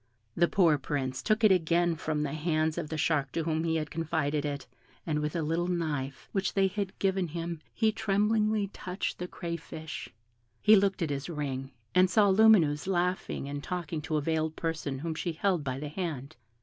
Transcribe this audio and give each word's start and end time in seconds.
The 0.35 0.47
poor 0.47 0.79
Prince 0.79 1.21
took 1.21 1.43
it 1.43 1.51
again 1.51 1.95
from 1.95 2.23
the 2.23 2.33
hands 2.33 2.79
of 2.79 2.89
the 2.89 2.97
shark 2.97 3.31
to 3.33 3.43
whom 3.43 3.63
he 3.65 3.75
had 3.75 3.91
confided 3.91 4.45
it, 4.45 4.65
and 5.05 5.19
with 5.19 5.35
a 5.35 5.43
little 5.43 5.67
knife 5.67 6.27
which 6.31 6.55
they 6.55 6.65
had 6.65 6.97
given 6.97 7.27
him 7.27 7.61
he 7.71 7.91
tremblingly 7.91 8.65
touched 8.69 9.19
the 9.19 9.27
crayfish; 9.27 10.09
he 10.59 10.75
looked 10.75 11.03
at 11.03 11.11
his 11.11 11.29
ring, 11.29 11.69
and 11.93 12.09
saw 12.09 12.29
Lumineuse 12.29 12.87
laughing 12.87 13.47
and 13.47 13.63
talking 13.63 14.01
to 14.01 14.17
a 14.17 14.21
veiled 14.21 14.55
person 14.55 14.97
whom 14.97 15.13
she 15.13 15.33
held 15.33 15.63
by 15.63 15.77
the 15.79 15.89
hand. 15.89 16.35